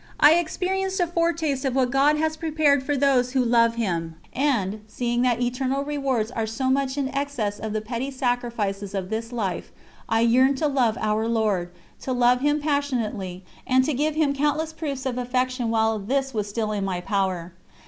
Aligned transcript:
I 0.19 0.33
experienced 0.33 0.99
a 0.99 1.05
foretaste 1.05 1.63
of 1.63 1.75
what 1.75 1.91
God 1.91 2.17
has 2.17 2.35
prepared 2.35 2.81
for 2.81 2.97
those 2.97 3.33
who 3.33 3.45
love 3.45 3.75
Him; 3.75 4.15
and, 4.33 4.81
seeing 4.87 5.21
that 5.21 5.39
eternal 5.39 5.83
rewards 5.85 6.31
are 6.31 6.47
so 6.47 6.71
much 6.71 6.97
in 6.97 7.09
excess 7.09 7.59
of 7.59 7.71
the 7.71 7.81
petty 7.81 8.09
sacrifices 8.09 8.95
of 8.95 9.11
this 9.11 9.31
life, 9.31 9.71
I 10.09 10.21
yearned 10.21 10.57
to 10.57 10.67
love 10.67 10.97
Our 10.99 11.27
Lord, 11.27 11.69
to 11.99 12.13
love 12.13 12.39
Him 12.41 12.59
passionately, 12.59 13.43
and 13.67 13.83
to 13.85 13.93
give 13.93 14.15
Him 14.15 14.33
countless 14.33 14.73
proofs 14.73 15.05
of 15.05 15.19
affection 15.19 15.69
while 15.69 15.99
this 15.99 16.33
was 16.33 16.49
still 16.49 16.71
in 16.71 16.83
my 16.83 16.99
power. 16.99 17.51